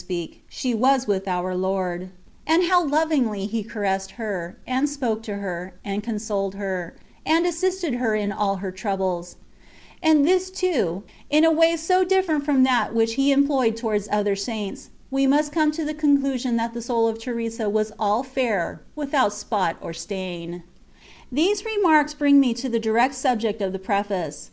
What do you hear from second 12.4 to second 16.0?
from that which He employed towards other Saints, we must come to the